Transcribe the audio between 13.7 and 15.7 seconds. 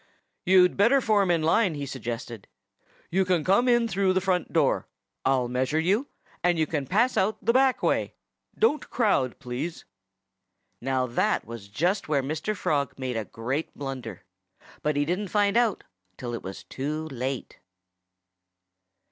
blunder. But he didn't find it